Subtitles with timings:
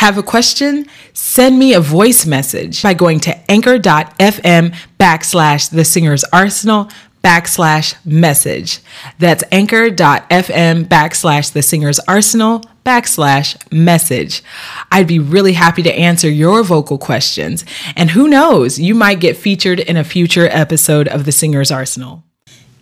[0.00, 0.86] Have a question?
[1.12, 6.88] Send me a voice message by going to anchor.fm backslash the singer's arsenal
[7.22, 8.80] backslash message.
[9.18, 14.42] That's anchor.fm backslash the singer's arsenal backslash message.
[14.90, 17.66] I'd be really happy to answer your vocal questions.
[17.94, 22.24] And who knows, you might get featured in a future episode of the singer's arsenal.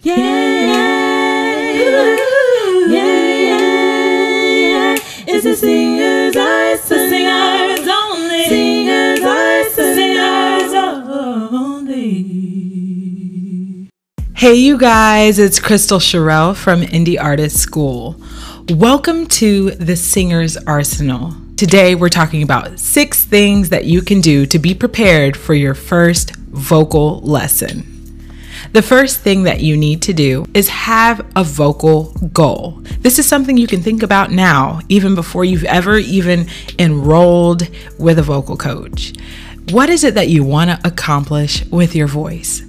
[0.03, 0.69] Yeah, yeah,
[2.87, 3.35] yeah,
[4.95, 4.97] yeah.
[5.27, 5.57] It's a
[14.39, 18.15] Hey, you guys, it's Kristal Cherelle from Indie Artist School.
[18.69, 21.35] Welcome to the Singer's Arsenal.
[21.57, 25.75] Today, we're talking about six things that you can do to be prepared for your
[25.75, 27.83] first vocal lesson.
[28.73, 32.81] The first thing that you need to do is have a vocal goal.
[33.01, 36.47] This is something you can think about now, even before you've ever even
[36.79, 37.69] enrolled
[37.99, 39.15] with a vocal coach.
[39.71, 42.63] What is it that you want to accomplish with your voice?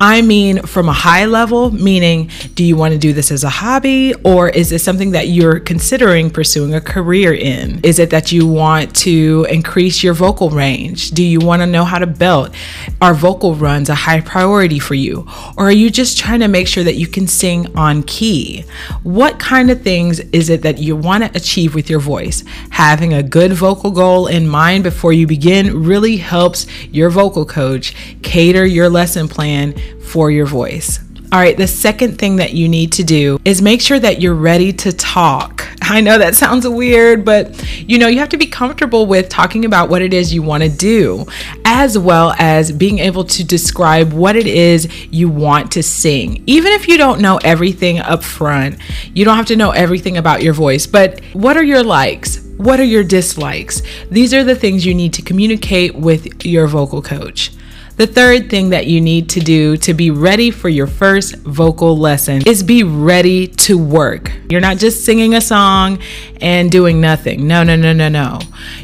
[0.00, 3.50] I mean, from a high level, meaning, do you want to do this as a
[3.50, 7.80] hobby or is this something that you're considering pursuing a career in?
[7.82, 11.10] Is it that you want to increase your vocal range?
[11.10, 12.54] Do you want to know how to belt?
[13.02, 15.26] Are vocal runs a high priority for you?
[15.58, 18.64] Or are you just trying to make sure that you can sing on key?
[19.02, 22.42] What kind of things is it that you want to achieve with your voice?
[22.70, 27.94] Having a good vocal goal in mind before you begin really helps your vocal coach
[28.22, 29.69] cater your lesson plan
[30.00, 31.00] for your voice.
[31.32, 34.34] All right, the second thing that you need to do is make sure that you're
[34.34, 35.64] ready to talk.
[35.82, 39.64] I know that sounds weird, but you know, you have to be comfortable with talking
[39.64, 41.24] about what it is you want to do,
[41.64, 46.42] as well as being able to describe what it is you want to sing.
[46.48, 48.76] Even if you don't know everything up front,
[49.14, 52.40] you don't have to know everything about your voice, but what are your likes?
[52.56, 53.82] What are your dislikes?
[54.10, 57.52] These are the things you need to communicate with your vocal coach.
[58.00, 61.98] The third thing that you need to do to be ready for your first vocal
[61.98, 64.32] lesson is be ready to work.
[64.48, 65.98] You're not just singing a song
[66.40, 67.46] and doing nothing.
[67.46, 68.38] No, no, no, no, no.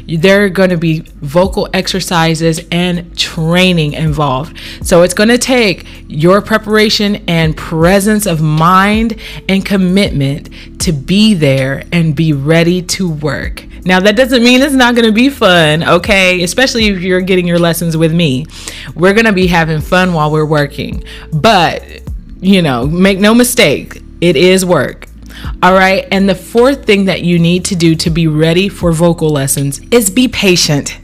[0.07, 4.61] There are going to be vocal exercises and training involved.
[4.83, 9.19] So it's going to take your preparation and presence of mind
[9.49, 13.63] and commitment to be there and be ready to work.
[13.87, 16.43] Now, that doesn't mean it's not going to be fun, okay?
[16.43, 18.45] Especially if you're getting your lessons with me.
[18.95, 21.05] We're going to be having fun while we're working.
[21.31, 22.01] But,
[22.41, 25.07] you know, make no mistake, it is work.
[25.63, 26.05] All right.
[26.11, 29.79] And the fourth thing that you need to do to be ready for vocal lessons
[29.91, 30.99] is be patient.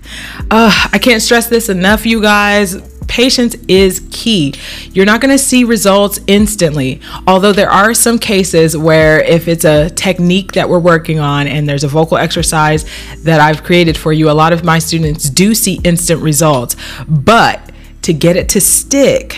[0.51, 4.56] Uh, I can't stress this enough, you guys patience is key.
[4.91, 9.66] You're not going to see results instantly, although there are some cases where if it's
[9.66, 14.12] a technique that we're working on and there's a vocal exercise that I've created for
[14.12, 16.75] you, a lot of my students do see instant results.
[17.07, 19.38] But to get it to stick,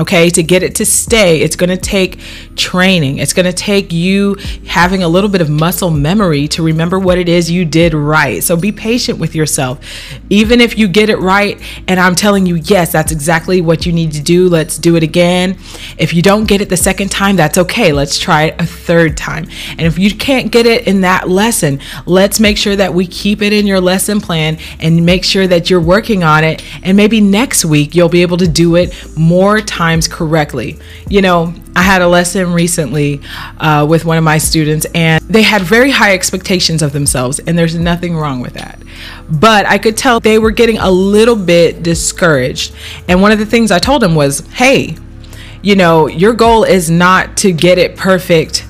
[0.00, 2.20] Okay, to get it to stay, it's going to take
[2.54, 3.18] training.
[3.18, 7.18] It's going to take you having a little bit of muscle memory to remember what
[7.18, 8.42] it is you did right.
[8.42, 9.80] So be patient with yourself.
[10.30, 13.92] Even if you get it right, and I'm telling you, yes, that's exactly what you
[13.92, 15.58] need to do, let's do it again.
[15.98, 17.92] If you don't get it the second time, that's okay.
[17.92, 19.48] Let's try it a third time.
[19.70, 23.42] And if you can't get it in that lesson, let's make sure that we keep
[23.42, 26.62] it in your lesson plan and make sure that you're working on it.
[26.84, 30.76] And maybe next week you'll be able to do it more times times correctly.
[31.08, 33.22] You know, I had a lesson recently
[33.58, 37.58] uh, with one of my students, and they had very high expectations of themselves, and
[37.58, 38.78] there's nothing wrong with that.
[39.30, 42.74] But I could tell they were getting a little bit discouraged.
[43.08, 44.96] And one of the things I told them was, hey,
[45.62, 48.66] you know, your goal is not to get it perfect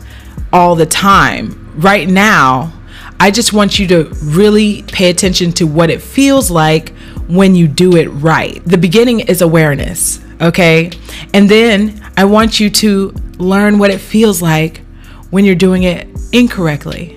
[0.53, 1.73] all the time.
[1.81, 2.73] Right now,
[3.19, 6.93] I just want you to really pay attention to what it feels like
[7.29, 8.65] when you do it right.
[8.65, 10.91] The beginning is awareness okay?
[11.35, 14.79] And then I want you to learn what it feels like
[15.31, 17.15] when you're doing it incorrectly.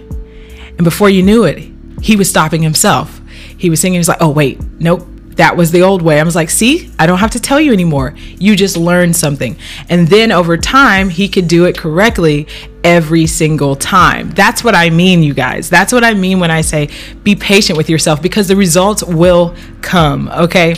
[0.67, 1.69] And before you knew it,
[2.01, 3.21] he was stopping himself.
[3.57, 6.19] He was singing, he was like, oh, wait, nope, that was the old way.
[6.19, 8.15] I was like, see, I don't have to tell you anymore.
[8.39, 9.55] You just learned something.
[9.87, 12.47] And then over time, he could do it correctly
[12.83, 14.31] every single time.
[14.31, 15.69] That's what I mean, you guys.
[15.69, 16.89] That's what I mean when I say
[17.23, 20.75] be patient with yourself because the results will come, okay?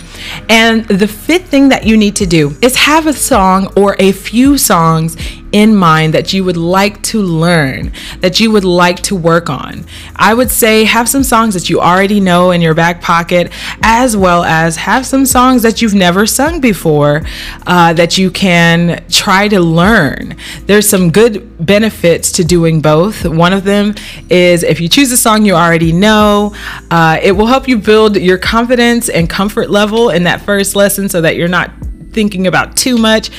[0.49, 4.11] And the fifth thing that you need to do is have a song or a
[4.11, 5.17] few songs
[5.51, 9.85] in mind that you would like to learn, that you would like to work on.
[10.15, 13.51] I would say have some songs that you already know in your back pocket,
[13.83, 17.21] as well as have some songs that you've never sung before
[17.67, 20.35] uh, that you can try to learn.
[20.65, 23.25] There's some good benefits benefits to doing both.
[23.25, 23.93] One of them
[24.29, 26.55] is if you choose a song you already know,
[26.89, 31.07] uh, it will help you build your confidence and comfort level in that first lesson
[31.07, 31.71] so that you're not
[32.11, 33.29] thinking about too much.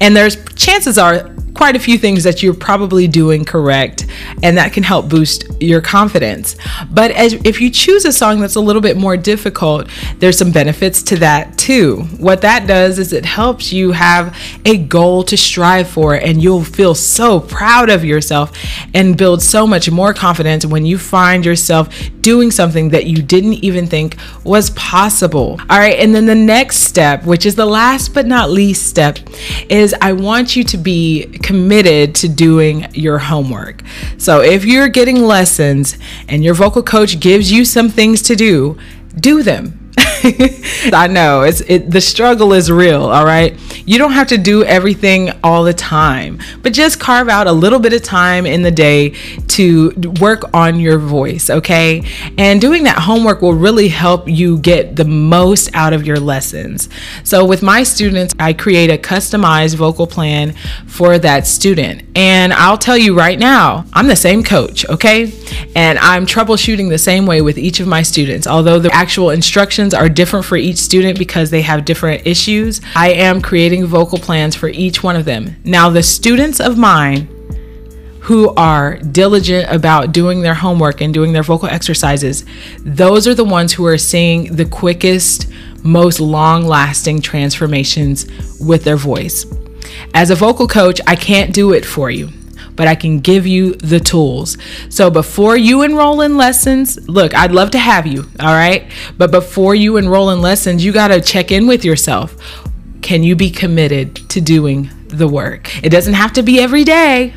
[0.00, 4.06] And there's chances are quite a few things that you're probably doing correct
[4.42, 6.56] and that can help boost your confidence.
[6.90, 9.88] But as if you choose a song that's a little bit more difficult,
[10.18, 12.02] there's some benefits to that too.
[12.18, 16.64] What that does is it helps you have a goal to strive for and you'll
[16.64, 18.56] feel so proud of yourself
[18.94, 21.88] and build so much more confidence when you find yourself
[22.22, 25.60] doing something that you didn't even think was possible.
[25.68, 29.18] All right, and then the next step, which is the last but not least step,
[29.68, 33.82] is I want you to be committed to doing your homework.
[34.18, 35.98] So if you're getting lessons
[36.28, 38.78] and your vocal coach gives you some things to do,
[39.18, 39.90] do them
[40.92, 43.58] I know it's it, the struggle is real, all right?
[43.84, 47.80] You don't have to do everything all the time, but just carve out a little
[47.80, 49.10] bit of time in the day
[49.48, 52.04] to work on your voice, okay?
[52.38, 56.88] And doing that homework will really help you get the most out of your lessons.
[57.24, 60.52] So with my students, I create a customized vocal plan
[60.86, 62.04] for that student.
[62.14, 65.32] And I'll tell you right now, I'm the same coach, okay?
[65.74, 68.46] And I'm troubleshooting the same way with each of my students.
[68.46, 72.80] Although the actual instructions are different for each student because they have different issues.
[72.94, 75.56] I am creating vocal plans for each one of them.
[75.64, 77.28] Now, the students of mine
[78.20, 82.44] who are diligent about doing their homework and doing their vocal exercises,
[82.78, 85.48] those are the ones who are seeing the quickest,
[85.82, 88.26] most long lasting transformations
[88.60, 89.44] with their voice.
[90.14, 92.28] As a vocal coach, I can't do it for you
[92.76, 94.56] but I can give you the tools.
[94.88, 98.90] So before you enroll in lessons, look, I'd love to have you, all right?
[99.18, 102.36] But before you enroll in lessons, you got to check in with yourself.
[103.02, 105.84] Can you be committed to doing the work?
[105.84, 107.34] It doesn't have to be every day,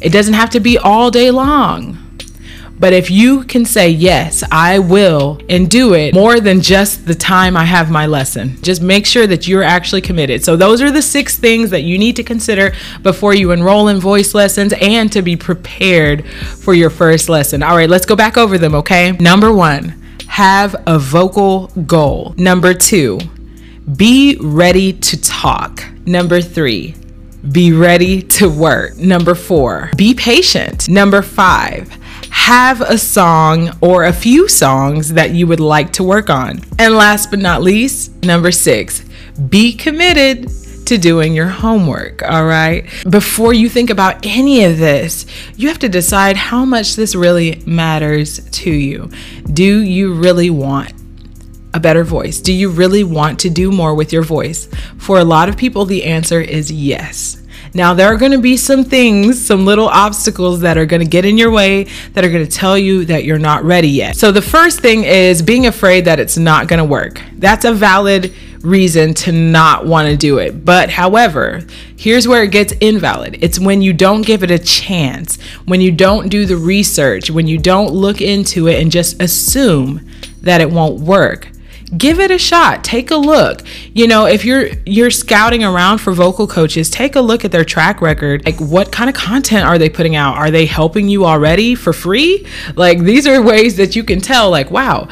[0.00, 2.05] it doesn't have to be all day long.
[2.78, 7.14] But if you can say, yes, I will, and do it more than just the
[7.14, 10.44] time I have my lesson, just make sure that you're actually committed.
[10.44, 13.98] So, those are the six things that you need to consider before you enroll in
[13.98, 17.62] voice lessons and to be prepared for your first lesson.
[17.62, 19.12] All right, let's go back over them, okay?
[19.12, 22.34] Number one, have a vocal goal.
[22.36, 23.18] Number two,
[23.96, 25.82] be ready to talk.
[26.04, 26.94] Number three,
[27.52, 28.96] be ready to work.
[28.96, 30.88] Number four, be patient.
[30.88, 31.96] Number five,
[32.46, 36.60] have a song or a few songs that you would like to work on.
[36.78, 39.04] And last but not least, number six,
[39.48, 40.48] be committed
[40.86, 42.86] to doing your homework, all right?
[43.10, 45.26] Before you think about any of this,
[45.56, 49.10] you have to decide how much this really matters to you.
[49.52, 50.92] Do you really want
[51.74, 52.40] a better voice?
[52.40, 54.68] Do you really want to do more with your voice?
[54.98, 57.42] For a lot of people, the answer is yes.
[57.76, 61.06] Now, there are going to be some things, some little obstacles that are going to
[61.06, 61.84] get in your way
[62.14, 64.16] that are going to tell you that you're not ready yet.
[64.16, 67.20] So, the first thing is being afraid that it's not going to work.
[67.34, 68.32] That's a valid
[68.62, 70.64] reason to not want to do it.
[70.64, 71.66] But, however,
[71.98, 75.92] here's where it gets invalid it's when you don't give it a chance, when you
[75.92, 80.00] don't do the research, when you don't look into it and just assume
[80.40, 81.48] that it won't work
[81.96, 82.84] give it a shot.
[82.84, 83.62] Take a look.
[83.92, 87.64] You know if you're you're scouting around for vocal coaches take a look at their
[87.64, 88.44] track record.
[88.44, 90.36] Like what kind of content are they putting out?
[90.36, 92.46] Are they helping you already for free?
[92.74, 95.08] Like these are ways that you can tell like wow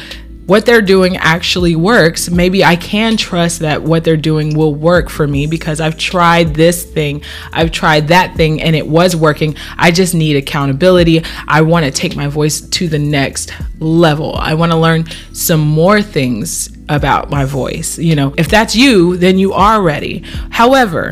[0.47, 5.09] what they're doing actually works, maybe I can trust that what they're doing will work
[5.09, 7.23] for me because I've tried this thing,
[7.53, 9.57] I've tried that thing, and it was working.
[9.79, 11.25] I just need accountability.
[11.49, 14.35] I want to take my voice to the next level.
[14.35, 17.99] I want to learn some more things about my voice.
[17.99, 20.25] You know, if that's you, then you are ready.
[20.51, 21.11] However,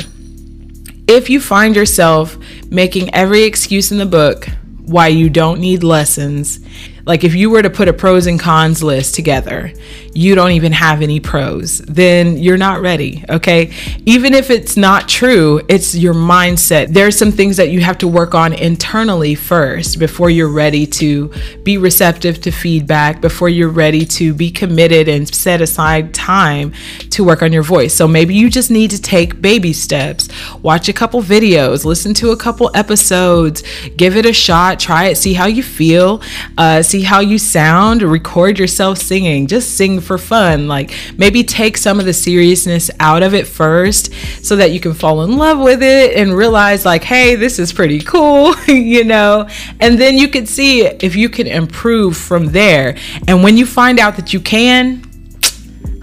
[1.07, 2.37] if you find yourself
[2.69, 4.47] making every excuse in the book
[4.85, 6.59] why you don't need lessons,
[7.05, 9.73] like if you were to put a pros and cons list together,
[10.13, 13.73] you don't even have any pros, then you're not ready, okay?
[14.05, 16.93] Even if it's not true, it's your mindset.
[16.93, 21.33] There's some things that you have to work on internally first before you're ready to
[21.63, 26.71] be receptive to feedback, before you're ready to be committed and set aside time
[27.13, 27.93] to work on your voice.
[27.93, 30.29] So maybe you just need to take baby steps,
[30.61, 33.63] watch a couple videos, listen to a couple episodes,
[33.97, 36.21] give it a shot, try it, see how you feel.
[36.57, 40.67] Uh, see how you sound, record yourself singing, just sing for fun.
[40.67, 44.93] Like maybe take some of the seriousness out of it first so that you can
[44.93, 49.47] fall in love with it and realize, like, hey, this is pretty cool, you know?
[49.79, 52.97] And then you can see if you can improve from there.
[53.27, 55.03] And when you find out that you can,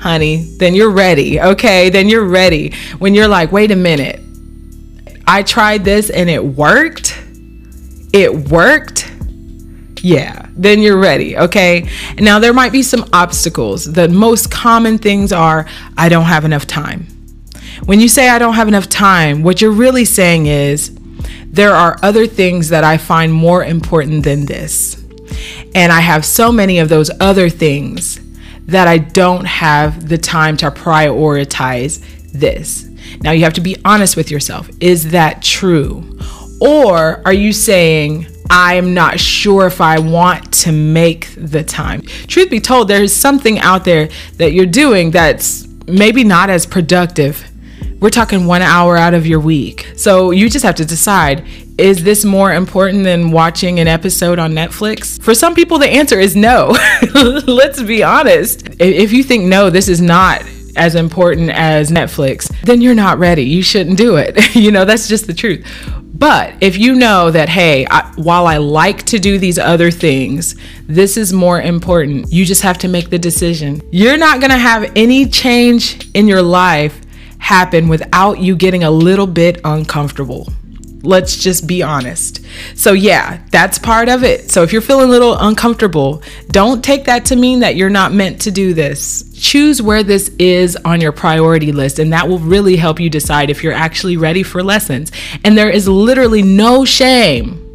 [0.01, 1.91] honey, then you're ready, okay?
[1.91, 2.75] Then you're ready.
[2.99, 4.21] When you're like, wait a minute,
[5.27, 7.21] I tried this and it worked
[8.13, 9.11] it worked,
[10.03, 11.89] yeah, then you're ready, okay?
[12.19, 13.93] Now, there might be some obstacles.
[13.93, 15.67] The most common things are
[15.97, 17.07] I don't have enough time.
[17.85, 20.97] When you say I don't have enough time, what you're really saying is
[21.47, 24.97] there are other things that I find more important than this.
[25.75, 28.10] And I have so many of those other things
[28.71, 32.01] that I don't have the time to prioritize
[32.33, 32.89] this.
[33.21, 34.71] Now, you have to be honest with yourself.
[34.81, 36.19] Is that true?
[36.61, 42.03] Or are you saying, I'm not sure if I want to make the time?
[42.03, 47.45] Truth be told, there's something out there that you're doing that's maybe not as productive.
[48.01, 49.93] We're talking one hour out of your week.
[49.97, 51.45] So you just have to decide
[51.81, 55.21] is this more important than watching an episode on Netflix?
[55.23, 56.77] For some people, the answer is no.
[57.15, 58.69] Let's be honest.
[58.79, 60.45] If you think no, this is not
[60.77, 63.45] as important as Netflix, then you're not ready.
[63.45, 64.55] You shouldn't do it.
[64.55, 65.67] you know, that's just the truth.
[66.15, 70.57] But if you know that, hey, I, while I like to do these other things,
[70.87, 73.81] this is more important, you just have to make the decision.
[73.91, 77.01] You're not gonna have any change in your life
[77.39, 80.47] happen without you getting a little bit uncomfortable.
[81.03, 82.45] Let's just be honest.
[82.75, 84.51] So, yeah, that's part of it.
[84.51, 88.13] So, if you're feeling a little uncomfortable, don't take that to mean that you're not
[88.13, 89.25] meant to do this.
[89.35, 93.49] Choose where this is on your priority list, and that will really help you decide
[93.49, 95.11] if you're actually ready for lessons.
[95.43, 97.67] And there is literally no shame.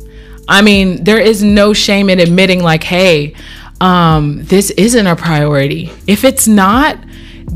[0.47, 3.33] I mean, there is no shame in admitting, like, hey,
[3.81, 5.91] um, this isn't a priority.
[6.05, 6.99] If it's not,